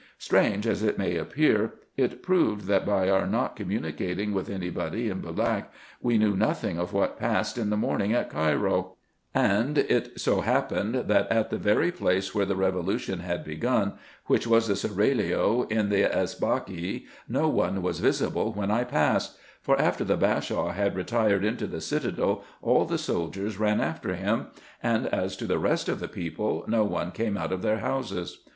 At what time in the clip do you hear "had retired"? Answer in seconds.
20.71-21.45